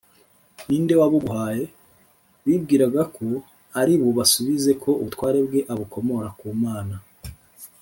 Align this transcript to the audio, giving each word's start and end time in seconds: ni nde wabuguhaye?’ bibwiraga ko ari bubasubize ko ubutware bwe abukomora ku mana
ni 0.65 0.77
nde 0.83 0.93
wabuguhaye?’ 1.01 1.63
bibwiraga 2.45 3.01
ko 3.15 3.27
ari 3.79 3.93
bubasubize 4.01 4.71
ko 4.83 4.89
ubutware 5.01 5.39
bwe 5.47 5.59
abukomora 5.73 6.29
ku 6.39 6.47
mana 6.63 6.95